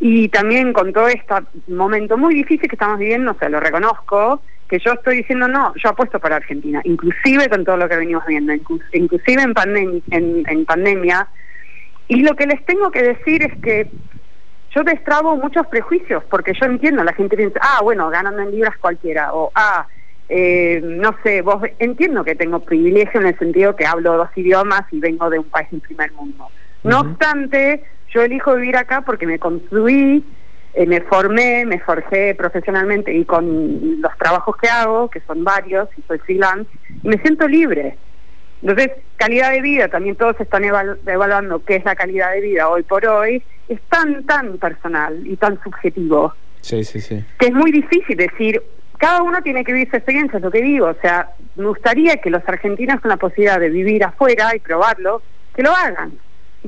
Y 0.00 0.28
también 0.28 0.72
con 0.72 0.92
todo 0.92 1.08
este 1.08 1.34
momento 1.66 2.16
muy 2.16 2.34
difícil 2.34 2.68
que 2.68 2.76
estamos 2.76 2.98
viviendo, 2.98 3.32
o 3.32 3.38
sea, 3.38 3.48
lo 3.48 3.58
reconozco, 3.58 4.40
que 4.68 4.78
yo 4.78 4.92
estoy 4.92 5.18
diciendo, 5.18 5.48
no, 5.48 5.74
yo 5.76 5.88
apuesto 5.88 6.20
para 6.20 6.36
Argentina, 6.36 6.80
inclusive 6.84 7.48
con 7.48 7.64
todo 7.64 7.76
lo 7.76 7.88
que 7.88 7.96
venimos 7.96 8.24
viendo, 8.26 8.52
inclusive 8.92 9.42
en, 9.42 9.54
pandem 9.54 10.02
en, 10.10 10.64
pandemia. 10.66 11.26
Y 12.06 12.22
lo 12.22 12.36
que 12.36 12.46
les 12.46 12.64
tengo 12.64 12.90
que 12.90 13.02
decir 13.02 13.42
es 13.42 13.60
que 13.60 13.90
yo 14.74 14.84
destrabo 14.84 15.36
muchos 15.36 15.66
prejuicios, 15.66 16.22
porque 16.24 16.52
yo 16.52 16.66
entiendo, 16.66 17.02
la 17.02 17.14
gente 17.14 17.36
piensa, 17.36 17.58
ah, 17.62 17.80
bueno, 17.82 18.10
ganando 18.10 18.42
en 18.42 18.50
libras 18.50 18.76
cualquiera, 18.78 19.32
o 19.32 19.50
ah, 19.54 19.86
eh, 20.28 20.80
no 20.84 21.16
sé, 21.22 21.40
vos 21.40 21.62
entiendo 21.78 22.22
que 22.22 22.34
tengo 22.34 22.60
privilegio 22.60 23.20
en 23.20 23.28
el 23.28 23.38
sentido 23.38 23.74
que 23.74 23.86
hablo 23.86 24.16
dos 24.16 24.28
idiomas 24.36 24.82
y 24.92 25.00
vengo 25.00 25.30
de 25.30 25.38
un 25.38 25.46
país 25.46 25.68
en 25.72 25.80
primer 25.80 26.12
mundo. 26.12 26.48
No 26.88 27.00
obstante, 27.00 27.82
yo 28.12 28.22
elijo 28.22 28.54
vivir 28.54 28.76
acá 28.76 29.02
porque 29.02 29.26
me 29.26 29.38
construí, 29.38 30.24
eh, 30.74 30.86
me 30.86 31.00
formé, 31.02 31.64
me 31.66 31.78
forjé 31.80 32.34
profesionalmente 32.34 33.12
y 33.12 33.24
con 33.24 34.00
los 34.00 34.16
trabajos 34.18 34.56
que 34.56 34.68
hago, 34.68 35.08
que 35.10 35.20
son 35.20 35.44
varios, 35.44 35.88
y 35.96 36.02
soy 36.02 36.18
freelance, 36.18 36.70
y 37.02 37.08
me 37.08 37.18
siento 37.18 37.46
libre. 37.48 37.96
Entonces, 38.62 38.90
calidad 39.16 39.52
de 39.52 39.60
vida, 39.60 39.88
también 39.88 40.16
todos 40.16 40.38
están 40.40 40.64
evalu- 40.64 40.98
evaluando 41.06 41.64
qué 41.64 41.76
es 41.76 41.84
la 41.84 41.94
calidad 41.94 42.32
de 42.32 42.40
vida 42.40 42.68
hoy 42.68 42.82
por 42.82 43.06
hoy, 43.06 43.42
es 43.68 43.80
tan, 43.88 44.24
tan 44.24 44.58
personal 44.58 45.20
y 45.26 45.36
tan 45.36 45.62
subjetivo 45.62 46.32
Sí, 46.60 46.82
sí, 46.84 47.00
sí. 47.00 47.24
que 47.38 47.46
es 47.46 47.52
muy 47.52 47.70
difícil 47.70 48.16
decir, 48.16 48.60
cada 48.98 49.22
uno 49.22 49.40
tiene 49.42 49.62
que 49.64 49.72
vivir 49.72 49.88
su 49.90 49.96
experiencia, 49.96 50.38
es 50.38 50.42
lo 50.42 50.50
que 50.50 50.60
digo, 50.62 50.86
o 50.86 50.96
sea, 51.00 51.30
me 51.54 51.66
gustaría 51.66 52.16
que 52.16 52.30
los 52.30 52.42
argentinos 52.48 53.00
con 53.00 53.10
la 53.10 53.16
posibilidad 53.16 53.60
de 53.60 53.70
vivir 53.70 54.02
afuera 54.02 54.50
y 54.56 54.58
probarlo, 54.58 55.22
que 55.54 55.62
lo 55.62 55.70
hagan. 55.74 56.12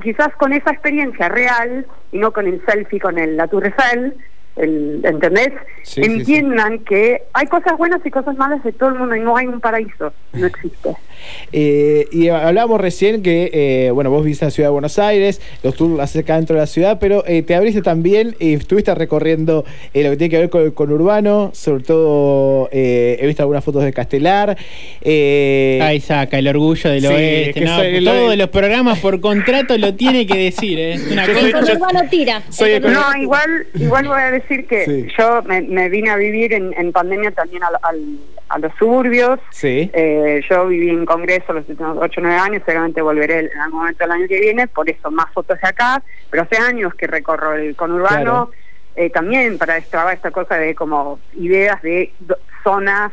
Quizás 0.01 0.29
con 0.37 0.53
esa 0.53 0.71
experiencia 0.71 1.27
real, 1.29 1.85
y 2.11 2.19
no 2.19 2.31
con 2.31 2.47
el 2.47 2.63
selfie, 2.65 2.99
con 2.99 3.17
el 3.17 3.35
la 3.35 3.47
Tour 3.47 3.65
Eiffel, 3.65 4.15
el, 4.61 5.01
¿entendés? 5.03 5.49
Sí, 5.83 6.01
sí, 6.01 6.03
sí. 6.03 6.11
Entiendan 6.19 6.79
que 6.79 7.23
hay 7.33 7.47
cosas 7.47 7.77
buenas 7.77 7.99
y 8.05 8.09
cosas 8.11 8.35
malas 8.37 8.63
de 8.63 8.71
todo 8.71 8.89
el 8.89 8.95
mundo 8.95 9.15
y 9.15 9.19
no 9.19 9.35
hay 9.37 9.47
un 9.47 9.59
paraíso, 9.59 10.13
no 10.33 10.45
existe. 10.47 10.89
Eh, 11.53 12.07
y 12.11 12.29
hablábamos 12.29 12.81
recién 12.81 13.21
que, 13.21 13.51
eh, 13.53 13.91
bueno, 13.91 14.09
vos 14.09 14.25
viste 14.25 14.43
la 14.45 14.49
ciudad 14.49 14.69
de 14.69 14.73
Buenos 14.73 14.97
Aires, 14.97 15.39
los 15.61 15.75
tours 15.75 15.99
haces 15.99 16.23
acá 16.23 16.37
dentro 16.37 16.55
de 16.55 16.61
la 16.61 16.65
ciudad, 16.65 16.97
pero 16.99 17.23
eh, 17.27 17.43
te 17.43 17.53
abriste 17.53 17.83
también 17.83 18.35
y 18.39 18.53
estuviste 18.55 18.95
recorriendo 18.95 19.63
eh, 19.93 20.03
lo 20.03 20.09
que 20.09 20.17
tiene 20.17 20.31
que 20.31 20.39
ver 20.39 20.49
con 20.49 20.63
el 20.63 20.73
conurbano, 20.73 21.51
sobre 21.53 21.83
todo 21.83 22.69
eh, 22.71 23.17
he 23.21 23.27
visto 23.27 23.43
algunas 23.43 23.63
fotos 23.63 23.83
de 23.83 23.93
Castelar. 23.93 24.57
eh, 25.01 25.79
Ahí 25.83 25.99
saca 25.99 26.39
el 26.39 26.47
orgullo 26.47 26.89
del 26.89 27.01
Sí, 27.01 27.07
oeste. 27.07 27.61
¿no? 27.61 27.75
soy 27.75 28.03
Todos 28.03 28.37
los 28.37 28.47
programas 28.49 28.97
por 28.99 29.19
contrato 29.21 29.77
lo 29.77 29.93
tiene 29.93 30.25
que 30.25 30.37
decir. 30.37 30.79
¿eh? 30.79 30.93
Es 30.93 31.07
una 31.11 31.27
cosa- 31.27 31.65
soy- 31.77 32.07
tira. 32.09 32.41
soy 32.49 32.79
No, 32.79 33.15
igual, 33.21 33.67
igual 33.75 34.07
voy 34.07 34.19
a 34.19 34.31
decir 34.31 34.50
que 34.67 34.85
Sí. 34.85 35.07
yo 35.17 35.41
me, 35.43 35.61
me 35.61 35.89
vine 35.89 36.09
a 36.11 36.15
vivir 36.15 36.53
en, 36.53 36.73
en 36.77 36.91
pandemia 36.91 37.31
también 37.31 37.63
al- 37.63 37.77
al- 37.81 38.17
a 38.49 38.59
los 38.59 38.71
suburbios. 38.77 39.39
Sí. 39.51 39.89
Eh, 39.93 40.41
yo 40.49 40.67
viví 40.67 40.89
en 40.89 41.05
Congreso 41.05 41.53
los 41.53 41.67
últimos 41.69 41.97
8 41.99 42.19
o 42.19 42.23
9 42.23 42.37
años, 42.37 42.63
seguramente 42.65 43.01
volveré 43.01 43.39
en 43.39 43.59
algún 43.59 43.79
momento 43.79 44.03
del 44.03 44.11
año 44.11 44.27
que 44.27 44.39
viene, 44.39 44.67
por 44.67 44.89
eso 44.89 45.09
más 45.11 45.31
fotos 45.33 45.57
de 45.61 45.67
acá, 45.69 46.03
pero 46.29 46.43
hace 46.43 46.57
años 46.57 46.93
que 46.95 47.07
recorro 47.07 47.53
el 47.53 47.75
conurbano, 47.75 48.49
Claro. 48.49 48.51
eh, 48.97 49.09
también 49.09 49.57
para 49.57 49.77
extrabar 49.77 50.13
esta 50.13 50.31
cosa 50.31 50.55
de 50.57 50.75
como 50.75 51.19
ideas 51.35 51.81
de 51.81 52.11
zonas 52.63 53.11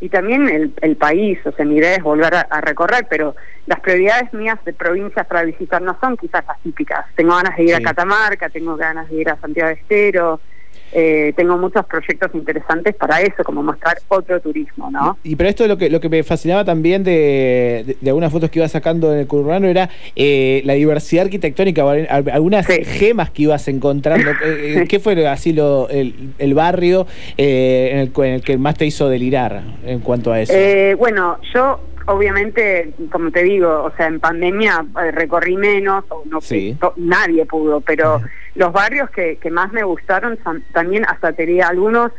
y 0.00 0.08
también 0.08 0.48
el, 0.48 0.72
el 0.80 0.96
país, 0.96 1.38
o 1.44 1.50
sea, 1.52 1.64
mi 1.64 1.76
idea 1.76 1.96
es 1.96 2.02
volver 2.02 2.32
a, 2.34 2.40
a 2.42 2.60
recorrer, 2.60 3.06
pero 3.10 3.34
las 3.66 3.80
prioridades 3.80 4.32
mías 4.32 4.58
de 4.64 4.72
provincias 4.72 5.26
para 5.26 5.42
visitar 5.42 5.82
no 5.82 5.98
son 6.00 6.16
quizás 6.16 6.46
las 6.46 6.58
típicas. 6.62 7.04
Tengo 7.16 7.34
ganas 7.36 7.56
de 7.56 7.64
ir 7.64 7.68
Sí. 7.70 7.74
a 7.74 7.80
Catamarca, 7.82 8.48
tengo 8.48 8.76
ganas 8.76 9.08
de 9.10 9.16
ir 9.16 9.28
a 9.28 9.36
Santiago 9.40 9.68
de 9.68 9.74
Estero, 9.74 10.40
eh, 10.92 11.32
tengo 11.36 11.56
muchos 11.58 11.84
proyectos 11.86 12.30
interesantes 12.34 12.94
para 12.94 13.20
eso, 13.20 13.44
como 13.44 13.62
mostrar 13.62 13.98
otro 14.08 14.40
turismo, 14.40 14.90
¿no? 14.90 15.18
Y 15.22 15.36
pero 15.36 15.48
esto 15.50 15.66
lo 15.66 15.76
que 15.76 15.90
lo 15.90 16.00
que 16.00 16.08
me 16.08 16.22
fascinaba 16.22 16.64
también 16.64 17.04
de, 17.04 17.84
de- 17.86 17.96
de 18.00 18.10
algunas 18.10 18.32
fotos 18.32 18.50
que 18.50 18.58
ibas 18.58 18.72
sacando 18.72 19.12
en 19.12 19.20
el 19.20 19.26
conurbano 19.26 19.66
era 19.66 19.88
eh, 20.16 20.62
la 20.64 20.74
diversidad 20.74 21.24
arquitectónica, 21.24 21.82
algunas 22.32 22.66
Sí. 22.66 22.84
gemas 22.84 23.30
que 23.30 23.42
ibas 23.42 23.66
encontrando. 23.68 24.30
Eh, 24.48 24.82
eh, 24.82 24.84
¿Qué 24.88 24.98
fue 25.00 25.26
así 25.26 25.52
lo, 25.52 25.88
el, 25.88 26.32
el 26.38 26.54
barrio 26.54 27.06
eh, 27.36 27.90
en, 27.92 27.98
el, 27.98 28.12
en 28.26 28.34
el 28.34 28.42
que 28.42 28.56
más 28.56 28.76
te 28.76 28.86
hizo 28.86 29.08
delirar 29.08 29.62
en 29.84 30.00
cuanto 30.00 30.32
a 30.32 30.40
eso? 30.40 30.52
Eh, 30.54 30.94
bueno, 30.98 31.38
yo 31.54 31.80
obviamente, 32.06 32.90
como 33.12 33.30
te 33.30 33.42
digo, 33.42 33.82
o 33.84 33.92
sea, 33.96 34.06
en 34.06 34.20
pandemia 34.20 34.84
recorrí 35.12 35.56
menos, 35.56 36.04
o 36.08 36.22
no 36.30 36.40
Sí. 36.40 36.76
nadie 36.96 37.44
pudo, 37.46 37.80
pero 37.80 38.20
los 38.58 38.72
barrios 38.72 39.08
que, 39.10 39.36
que 39.36 39.50
más 39.50 39.72
me 39.72 39.82
gustaron 39.84 40.38
son- 40.44 40.62
también 40.72 41.04
hasta 41.06 41.32
te 41.32 41.46
diría 41.46 41.68
algunos 41.68 42.12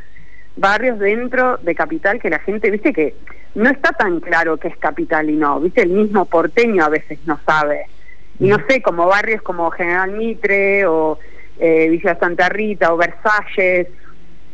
barrios 0.56 0.98
dentro 1.00 1.58
de 1.58 1.76
capital 1.76 2.20
que 2.20 2.30
la 2.30 2.40
gente, 2.40 2.72
viste 2.72 2.92
que 2.94 3.14
no 3.56 3.70
está 3.70 3.92
tan 3.92 4.20
claro 4.20 4.58
que 4.58 4.70
es 4.70 4.78
capital 4.78 5.30
y 5.30 5.36
no, 5.36 5.60
viste, 5.60 5.82
el 5.82 5.90
mismo 5.90 6.26
porteño 6.26 6.84
a 6.84 6.90
veces 6.90 7.20
no 7.26 7.40
sabe. 7.46 7.86
Y 8.40 8.48
no 8.48 8.58
sé, 8.68 8.82
como 8.82 9.06
barrios 9.08 9.42
como 9.42 9.70
General 9.72 10.12
Mitre 10.12 10.86
o 10.86 11.20
eh, 11.60 11.90
Villa 11.90 12.18
Santa 12.20 12.48
Rita 12.50 12.94
o 12.94 12.98
Versalles, 12.98 13.88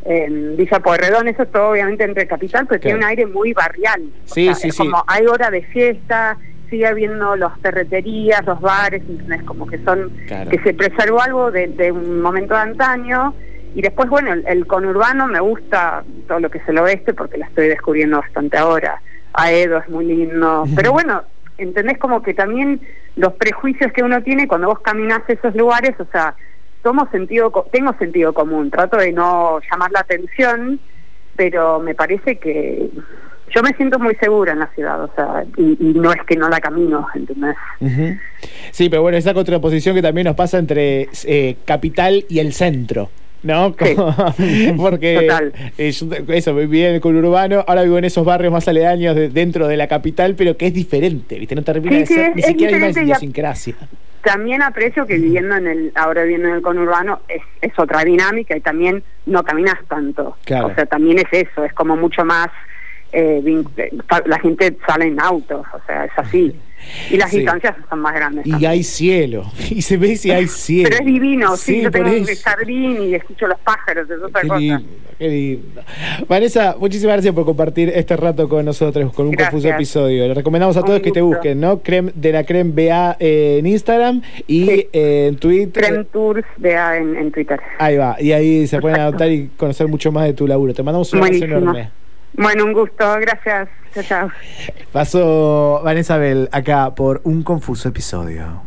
en 0.06 0.56
Villa 0.58 0.80
Pueyrredón, 0.80 1.28
eso 1.28 1.44
es 1.44 1.52
todo 1.52 1.70
obviamente 1.72 2.04
entre 2.04 2.28
capital, 2.28 2.68
pero 2.68 2.80
tiene 2.82 2.98
un 3.00 3.04
aire 3.04 3.26
muy 3.26 3.54
barrial. 3.54 4.02
O 4.26 4.34
Sí, 4.34 4.46
sea, 4.46 4.56
sí, 4.56 4.68
es 4.70 4.76
sí. 4.76 4.84
Como 4.84 5.04
hay 5.08 5.26
hora 5.26 5.50
de 5.52 5.62
fiesta, 5.64 6.38
sigue 6.70 6.88
habiendo 6.88 7.36
los 7.36 7.52
ferreterías, 7.62 8.46
los 8.46 8.60
bares, 8.62 9.02
¿entendés? 9.08 9.44
como 9.44 9.66
que 9.68 9.78
son, 9.84 10.10
Claro. 10.28 10.50
que 10.50 10.60
se 10.60 10.74
preservó 10.74 11.22
algo 11.22 11.52
de, 11.52 11.68
de 11.68 11.92
un 11.92 12.22
momento 12.22 12.54
de 12.54 12.62
antaño. 12.62 13.34
Y 13.74 13.82
después, 13.82 14.10
bueno, 14.10 14.32
el, 14.34 14.44
el 14.48 14.66
conurbano 14.68 15.28
me 15.28 15.40
gusta 15.40 16.04
todo 16.28 16.40
lo 16.40 16.50
que 16.50 16.60
es 16.60 16.68
el 16.70 16.78
oeste 16.78 17.14
porque 17.14 17.38
la 17.38 17.46
estoy 17.48 17.68
descubriendo 17.68 18.20
bastante 18.20 18.58
ahora. 18.58 19.02
Aedo 19.34 19.80
es 19.80 19.90
muy 19.90 20.06
lindo. 20.06 20.64
Pero 20.76 20.94
bueno, 20.94 21.24
¿entendés? 21.58 21.98
Como 21.98 22.22
que 22.24 22.34
también 22.34 22.80
los 23.18 23.34
prejuicios 23.34 23.92
que 23.92 24.04
uno 24.04 24.22
tiene 24.24 24.48
cuando 24.48 24.68
vos 24.68 24.80
caminás 24.80 25.22
esos 25.28 25.54
lugares, 25.56 25.94
o 26.00 26.06
sea, 26.12 26.36
tomo 26.84 27.10
sentido, 27.12 27.52
tengo 27.72 27.94
sentido 27.98 28.34
común, 28.34 28.72
trato 28.72 28.96
de 28.98 29.12
no 29.12 29.60
llamar 29.70 29.92
la 29.92 30.02
atención, 30.02 30.80
pero 31.36 31.80
me 31.80 31.96
parece 31.96 32.38
que 32.38 32.90
yo 33.54 33.62
me 33.64 33.72
siento 33.74 34.00
muy 34.00 34.16
segura 34.16 34.54
en 34.54 34.60
la 34.60 34.68
ciudad, 34.76 35.04
o 35.04 35.10
sea, 35.16 35.44
y, 35.58 35.78
y 35.80 35.94
no 35.94 36.12
es 36.12 36.22
que 36.28 36.36
no 36.36 36.50
la 36.50 36.60
camino, 36.60 37.08
¿entendés? 37.16 37.56
Ujú. 37.80 38.18
Sí, 38.72 38.90
pero 38.90 39.02
bueno, 39.02 39.18
esa 39.18 39.34
contraposición 39.34 39.96
que 39.96 40.02
también 40.02 40.26
nos 40.26 40.36
pasa 40.36 40.58
entre 40.58 41.08
eh, 41.26 41.56
capital 41.66 42.26
y 42.30 42.40
el 42.40 42.54
centro. 42.54 43.10
¿No? 43.44 43.76
Sí. 43.80 43.96
Porque 44.78 45.20
Total. 45.22 45.54
eh, 45.78 45.92
yo 45.92 46.08
eso, 46.34 46.56
viví 46.56 46.82
en 46.84 46.96
el 46.96 47.00
conurbano, 47.02 47.64
ahora 47.68 47.84
vivo 47.84 48.00
en 48.00 48.06
esos 48.06 48.26
barrios 48.26 48.52
más 48.52 48.68
aledaños 48.68 49.16
de- 49.16 49.30
dentro 49.30 49.68
de 49.68 49.78
la 49.78 49.88
capital, 49.88 50.34
pero 50.36 50.58
que 50.58 50.66
es 50.66 50.74
diferente, 50.74 51.38
¿viste? 51.38 51.54
No 51.54 51.62
termina 51.62 51.92
Sí, 51.92 52.00
de 52.00 52.06
ser 52.08 52.30
es- 52.30 52.36
ni 52.36 52.42
es 52.42 52.48
siquiera 52.48 52.78
una 52.78 52.88
diferente 52.88 53.00
y 53.02 53.04
a- 53.04 53.06
idiosincrasia. 53.18 53.76
También 54.24 54.64
aprecio 54.64 55.06
que 55.06 55.18
viviendo 55.20 55.56
en 55.58 55.68
el, 55.68 55.92
ahora 55.94 56.24
viviendo 56.24 56.48
en 56.48 56.56
el 56.56 56.62
conurbano 56.64 57.20
es, 57.28 57.44
es 57.62 57.72
otra 57.78 58.04
dinámica 58.04 58.58
y 58.58 58.62
también 58.62 59.04
no 59.28 59.44
caminas 59.44 59.76
tanto. 59.88 60.36
Claro. 60.44 60.66
O 60.68 60.74
sea, 60.74 60.88
también 60.88 61.20
es 61.20 61.28
eso, 61.48 61.64
es 61.64 61.74
como 61.74 61.96
mucho 61.96 62.26
más, 62.26 62.48
eh, 63.12 63.64
la 64.26 64.40
gente 64.40 64.76
sale 64.88 65.06
en 65.08 65.20
autos, 65.20 65.66
o 65.74 65.86
sea, 65.86 66.06
es 66.06 66.12
así. 66.18 66.54
Y 67.10 67.18
las 67.18 67.32
Sí. 67.32 67.38
distancias 67.38 67.76
son 67.90 68.00
más 68.00 68.14
grandes. 68.14 68.46
Y 68.46 68.52
también. 68.52 68.72
hay 68.72 68.84
cielo, 68.84 69.46
y 69.72 69.82
se 69.82 69.98
ve 69.98 70.16
si 70.18 70.30
hay 70.30 70.48
cielo. 70.48 70.90
Pero 70.92 71.02
es 71.02 71.06
divino, 71.06 71.58
sí, 71.58 71.82
yo 71.82 71.90
por 71.92 72.04
tengo 72.04 72.18
un 72.18 72.36
jardín 72.44 73.02
y 73.10 73.16
escucho 73.16 73.48
los 73.48 73.58
pájaros, 73.62 74.08
es 74.08 74.22
otra 74.22 74.42
Qué 74.42 74.48
cosa. 74.48 74.60
lindo, 74.60 74.84
qué 75.18 75.28
lindo. 75.28 75.82
Vanessa, 76.28 76.76
muchísimas 76.80 77.16
gracias 77.16 77.34
por 77.34 77.44
compartir 77.46 77.90
este 77.90 78.16
rato 78.18 78.48
con 78.48 78.66
nosotros, 78.66 79.12
con 79.14 79.26
un 79.28 79.32
Gracias. 79.32 79.50
confuso 79.52 79.74
episodio. 79.74 80.28
Le 80.28 80.34
recomendamos 80.36 80.78
a 80.78 80.82
Un 80.82 80.86
todos 80.86 81.00
que 81.02 81.12
te 81.12 81.22
busquen, 81.22 81.60
¿no? 81.60 81.80
Creme 81.82 82.12
de 82.14 82.32
la 82.32 82.44
Creme 82.44 82.72
BA 82.72 83.18
eh, 83.20 83.58
en 83.60 83.66
Instagram 83.66 84.22
y 84.46 84.66
Sí. 84.66 84.88
eh, 84.94 85.28
en 85.30 85.38
Twitter. 85.38 85.84
Creme 85.86 86.04
Tours 86.06 86.46
vea 86.58 86.98
en, 86.98 87.16
en 87.16 87.32
Twitter. 87.32 87.60
Ahí 87.80 87.98
va, 87.98 88.16
y 88.20 88.32
ahí 88.32 88.68
se 88.68 88.80
pueden 88.80 89.00
adoptar 89.00 89.32
y 89.32 89.48
conocer 89.58 89.88
mucho 89.88 90.12
más 90.12 90.26
de 90.26 90.34
tu 90.34 90.46
laburo. 90.46 90.72
Te 90.74 90.84
mandamos 90.84 91.12
un 91.14 91.20
abrazo 91.24 91.46
enorme. 91.46 91.90
Bueno, 92.38 92.66
un 92.66 92.74
gusto, 92.74 93.14
gracias. 93.20 93.70
Chao, 93.94 94.04
chao. 94.04 94.30
Pasó 94.92 95.82
Vanessa 95.84 96.18
Bell 96.18 96.50
acá 96.52 96.94
por 96.94 97.22
un 97.24 97.44
confuso 97.44 97.90
episodio. 97.90 98.62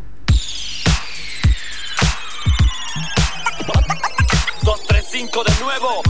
235 4.62 5.44
de 5.44 5.52
nuevo. 5.60 6.02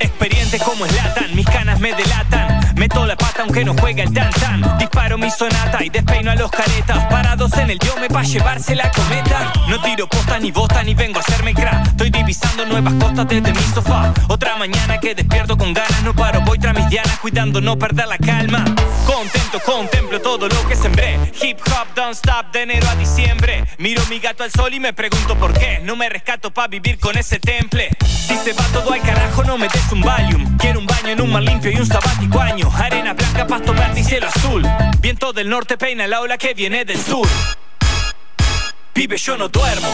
Experiente 0.00 0.58
como 0.60 0.86
es 0.86 0.96
latan, 0.96 1.34
mis 1.34 1.46
canas 1.46 1.78
me 1.80 1.92
delatan. 1.94 2.57
Meto 2.88 3.04
la 3.04 3.16
pata 3.16 3.42
aunque 3.42 3.66
no 3.66 3.74
juega 3.74 4.02
el 4.02 4.14
tan 4.14 4.30
tan. 4.30 4.78
Disparo 4.78 5.18
mi 5.18 5.30
sonata 5.30 5.84
y 5.84 5.90
despeino 5.90 6.30
a 6.30 6.34
los 6.36 6.50
caretas. 6.50 7.04
Parados 7.10 7.52
en 7.58 7.68
el 7.68 7.78
me 8.00 8.08
pa' 8.08 8.22
llevarse 8.22 8.74
la 8.74 8.90
cometa. 8.90 9.52
No 9.68 9.78
tiro 9.82 10.08
posta 10.08 10.38
ni 10.38 10.50
bota 10.50 10.82
ni 10.82 10.94
vengo 10.94 11.18
a 11.18 11.20
hacerme 11.20 11.52
crack. 11.52 11.88
Estoy 11.88 12.08
divisando 12.08 12.64
nuevas 12.64 12.94
costas 12.94 13.28
desde 13.28 13.52
mi 13.52 13.62
sofá. 13.74 14.14
Otra 14.28 14.56
mañana 14.56 14.98
que 15.00 15.14
despierto 15.14 15.58
con 15.58 15.74
ganas, 15.74 16.02
no 16.02 16.14
paro, 16.14 16.40
voy 16.46 16.58
tras 16.58 16.74
mis 16.74 16.88
dianas, 16.88 17.18
cuidando 17.18 17.60
no 17.60 17.78
perder 17.78 18.06
la 18.06 18.16
calma. 18.16 18.64
Contento, 19.04 19.60
contemplo 19.66 20.22
todo 20.22 20.48
lo 20.48 20.66
que 20.66 20.74
sembré. 20.74 21.18
Hip 21.42 21.58
hop, 21.66 21.94
don't 21.94 22.14
stop 22.14 22.52
de 22.52 22.62
enero 22.62 22.88
a 22.88 22.94
diciembre. 22.94 23.66
Miro 23.76 24.02
mi 24.08 24.18
gato 24.18 24.44
al 24.44 24.50
sol 24.50 24.72
y 24.72 24.80
me 24.80 24.94
pregunto 24.94 25.36
por 25.36 25.52
qué. 25.52 25.80
No 25.84 25.94
me 25.94 26.08
rescato 26.08 26.50
pa' 26.52 26.68
vivir 26.68 26.98
con 26.98 27.18
ese 27.18 27.38
temple. 27.38 27.90
Si 28.06 28.36
se 28.36 28.54
va 28.54 28.64
todo 28.72 28.92
al 28.92 29.02
carajo, 29.02 29.44
no 29.44 29.58
me 29.58 29.68
des 29.68 29.92
un 29.92 30.00
Valium. 30.00 30.56
Quiero 30.56 30.80
un 30.80 30.86
baño 30.86 31.08
en 31.08 31.20
un 31.20 31.32
mar 31.32 31.42
limpio 31.42 31.70
y 31.70 31.76
un 31.76 31.86
sabático 31.86 32.40
año. 32.40 32.70
Arena 32.78 33.12
blanca, 33.12 33.46
pasto 33.46 33.72
verde 33.74 34.00
y 34.00 34.04
cielo 34.04 34.28
azul. 34.28 34.62
Viento 35.00 35.32
del 35.32 35.48
norte 35.48 35.76
peina 35.76 36.06
la 36.06 36.20
ola 36.20 36.38
que 36.38 36.54
viene 36.54 36.84
del 36.84 37.00
sur. 37.00 37.26
Pibe, 38.92 39.16
yo 39.16 39.36
no 39.36 39.48
duermo, 39.48 39.88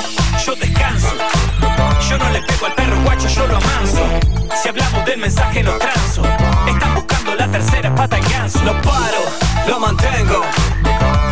yo 0.47 0.55
descanso. 0.55 1.13
Yo 2.09 2.19
no 2.19 2.31
le 2.31 2.43
pego 2.43 2.67
al 2.67 2.75
perro 2.75 2.97
guacho, 3.03 3.29
yo 3.29 3.47
lo 3.47 3.57
amanso. 3.57 4.21
Si 4.63 4.69
hablamos 4.69 5.05
del 5.05 5.19
mensaje, 5.19 5.63
no 5.63 5.73
transo. 5.79 6.23
Están 6.67 6.95
buscando 6.95 7.35
la 7.35 7.49
tercera 7.49 7.95
pata 7.95 8.17
al 8.17 8.23
ganso. 8.23 8.63
No 8.63 8.73
paro, 8.83 9.23
lo 9.67 9.81
mantengo. 9.81 10.43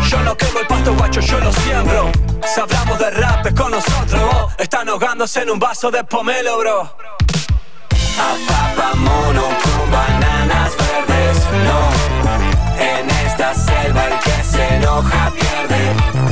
Yo 0.09 0.19
no 0.23 0.35
quemo 0.37 0.59
el 0.59 0.67
pasto 0.67 0.93
guacho, 0.95 1.21
yo 1.21 1.39
lo 1.39 1.51
siembro. 1.51 2.11
Si 2.53 2.59
hablamos 2.59 2.99
de 2.99 3.09
rap 3.11 3.45
es 3.45 3.53
con 3.53 3.71
nosotros, 3.71 4.21
oh. 4.33 4.51
están 4.57 4.89
ahogándose 4.89 5.41
en 5.41 5.49
un 5.49 5.59
vaso 5.59 5.89
de 5.89 6.03
pomelo, 6.03 6.57
bro. 6.59 6.97
A 8.19 8.35
papamono 8.47 9.41
con 9.63 9.91
bananas 9.91 10.71
verdes, 10.77 11.12
en 12.83 13.09
esta 13.25 13.53
selva 13.53 14.07
el 14.07 14.19
que 14.19 14.43
se 14.43 14.75
enoja 14.75 15.31
pierde. 15.31 16.22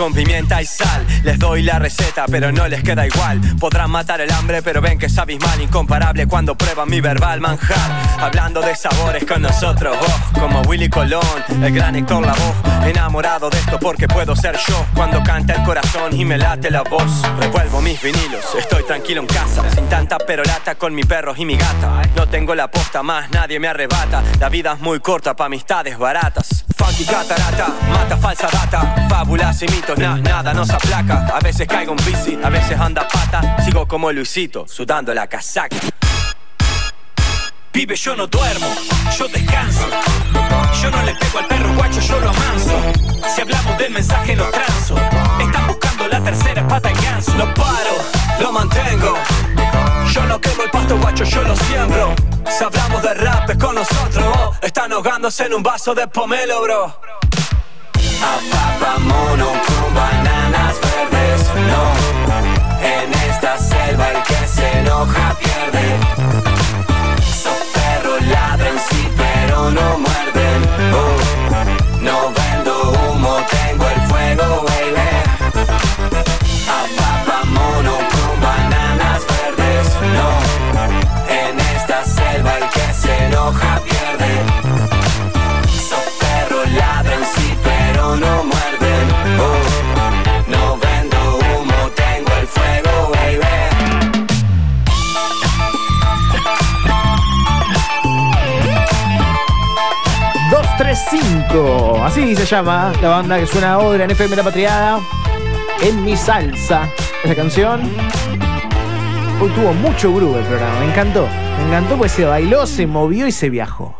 Con 0.00 0.14
pimienta 0.14 0.62
y 0.62 0.64
sal. 0.64 1.06
Les 1.24 1.38
doy 1.38 1.62
la 1.62 1.78
receta, 1.78 2.24
pero 2.24 2.50
no 2.50 2.66
les 2.66 2.82
queda 2.82 3.06
igual. 3.06 3.38
Podrán 3.60 3.90
matar 3.90 4.22
el 4.22 4.30
hambre, 4.32 4.62
pero 4.62 4.80
ven 4.80 4.98
que 4.98 5.06
es 5.06 5.18
abismal, 5.18 5.60
incomparable 5.60 6.26
cuando 6.26 6.54
prueban 6.54 6.88
mi 6.88 7.02
verbal 7.02 7.38
manjar. 7.38 7.76
Hablando 8.18 8.62
de 8.62 8.74
sabores 8.74 9.26
con 9.26 9.42
nosotros, 9.42 9.94
vos, 9.98 10.40
como 10.40 10.62
Willy 10.62 10.88
Colón, 10.88 11.20
el 11.62 11.74
gran 11.74 11.96
Héctor 11.96 12.24
voz. 12.24 12.86
Enamorado 12.86 13.50
de 13.50 13.58
esto 13.58 13.78
porque 13.78 14.08
puedo 14.08 14.34
ser 14.34 14.56
yo. 14.66 14.86
Cuando 14.94 15.22
canta 15.22 15.52
el 15.52 15.62
corazón 15.64 16.18
y 16.18 16.24
me 16.24 16.38
late 16.38 16.70
la 16.70 16.80
voz. 16.80 17.20
Revuelvo 17.38 17.82
mis 17.82 18.00
vinilos, 18.00 18.54
estoy 18.58 18.82
tranquilo 18.84 19.20
en 19.20 19.26
casa. 19.26 19.62
Sin 19.74 19.86
tanta 19.90 20.16
perolata 20.16 20.76
con 20.76 20.94
mi 20.94 21.04
perro 21.04 21.34
y 21.36 21.44
mi 21.44 21.58
gata. 21.58 22.00
No 22.16 22.26
tengo 22.26 22.54
la 22.54 22.70
posta 22.70 23.02
más, 23.02 23.30
nadie 23.32 23.60
me 23.60 23.68
arrebata. 23.68 24.22
La 24.38 24.48
vida 24.48 24.72
es 24.72 24.80
muy 24.80 25.00
corta 25.00 25.36
pa' 25.36 25.44
amistades 25.44 25.98
baratas. 25.98 26.64
Funky 26.74 27.04
catarata, 27.04 27.68
mata 27.90 28.16
falsa 28.16 28.48
data. 28.50 29.08
Fábulas 29.10 29.60
y 29.62 29.68
mitos, 29.68 29.89
na- 29.96 30.16
nada 30.16 30.52
nos 30.54 30.70
aplaca. 30.70 31.26
A 31.34 31.40
veces 31.40 31.66
caigo 31.66 31.92
en 31.98 32.04
bici, 32.04 32.38
a 32.42 32.48
veces 32.48 32.78
anda 32.78 33.06
pata. 33.08 33.56
Sigo 33.64 33.86
como 33.86 34.10
Luisito, 34.12 34.66
sudando 34.68 35.12
la 35.14 35.26
casaca. 35.26 35.76
Pibe, 37.72 37.94
yo 37.94 38.16
no 38.16 38.26
duermo, 38.26 38.66
yo 39.16 39.28
descanso. 39.28 39.86
Yo 40.82 40.90
no 40.90 41.02
le 41.02 41.14
pego 41.14 41.38
al 41.38 41.46
perro 41.46 41.72
guacho, 41.74 42.00
yo 42.00 42.18
lo 42.20 42.30
amanso. 42.30 42.82
Si 43.34 43.40
hablamos 43.40 43.78
del 43.78 43.92
mensaje, 43.92 44.34
lo 44.34 44.50
transo. 44.50 44.96
Están 45.40 45.66
buscando 45.68 46.08
la 46.08 46.20
tercera 46.20 46.66
pata 46.66 46.88
al 46.88 46.96
ganso. 46.96 47.32
Lo 47.36 47.52
paro, 47.54 47.94
lo 48.40 48.52
mantengo. 48.52 49.14
Yo 50.12 50.24
no 50.26 50.40
quemo 50.40 50.62
el 50.64 50.70
pasto 50.70 50.98
guacho, 50.98 51.22
yo 51.24 51.42
lo 51.42 51.54
siembro. 51.56 52.14
Si 52.48 52.64
hablamos 52.64 53.02
de 53.02 53.14
rap 53.14 53.48
es 53.50 53.56
con 53.56 53.74
nosotros, 53.76 54.56
están 54.62 54.92
ahogándose 54.92 55.44
en 55.46 55.54
un 55.54 55.62
vaso 55.62 55.94
de 55.94 56.08
pomelo, 56.08 56.62
bro. 56.62 57.00
A 58.22 58.38
papa 58.50 58.98
mono 58.98 59.46
con 59.66 59.69
bananas 59.94 60.80
verdes, 60.80 61.50
no. 61.68 61.82
En 62.82 63.12
esta 63.30 63.58
selva 63.58 64.10
el 64.10 64.22
que 64.22 64.46
se 64.46 64.78
enoja 64.78 65.36
pierde. 65.38 65.79
Así 102.10 102.34
se 102.34 102.44
llama 102.44 102.92
la 103.00 103.08
banda 103.08 103.38
que 103.38 103.46
suena 103.46 103.74
ahora 103.74 104.02
en 104.02 104.10
FM 104.10 104.34
La 104.34 104.42
Patriada. 104.42 104.98
En 105.80 106.04
mi 106.04 106.16
salsa. 106.16 106.90
Esa 107.22 107.36
canción. 107.36 107.82
Tuvo 109.38 109.72
mucho 109.74 110.12
groove 110.12 110.40
el 110.40 110.44
programa. 110.44 110.80
Me 110.80 110.86
encantó. 110.86 111.28
Me 111.56 111.68
encantó 111.68 111.96
pues 111.96 112.10
se 112.10 112.24
bailó, 112.24 112.66
se 112.66 112.88
movió 112.88 113.28
y 113.28 113.32
se 113.32 113.48
viajó. 113.48 113.99